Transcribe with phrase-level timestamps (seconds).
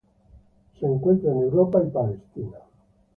[0.79, 2.19] Se encuentra en Europa e Israel.